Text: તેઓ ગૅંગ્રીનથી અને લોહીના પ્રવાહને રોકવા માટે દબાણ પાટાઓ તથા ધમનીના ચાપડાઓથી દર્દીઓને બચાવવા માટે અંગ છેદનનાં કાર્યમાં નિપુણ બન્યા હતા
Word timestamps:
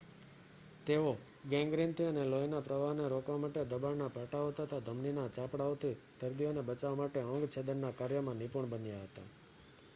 તેઓ 0.87 1.09
ગૅંગ્રીનથી 1.49 2.05
અને 2.05 2.23
લોહીના 2.25 2.59
પ્રવાહને 2.59 3.09
રોકવા 3.09 3.37
માટે 3.37 3.65
દબાણ 3.65 4.01
પાટાઓ 4.09 4.49
તથા 4.51 4.79
ધમનીના 4.79 5.27
ચાપડાઓથી 5.27 5.93
દર્દીઓને 6.21 6.61
બચાવવા 6.61 6.95
માટે 6.95 7.19
અંગ 7.19 7.45
છેદનનાં 7.47 7.95
કાર્યમાં 7.95 8.37
નિપુણ 8.37 8.65
બન્યા 8.65 9.03
હતા 9.03 9.29